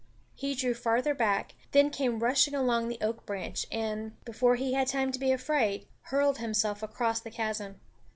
[0.33, 4.87] He drew farther back, then came rushing along the oak branch and, before he had
[4.87, 7.79] time to be afraid, hurled himself across the chasm.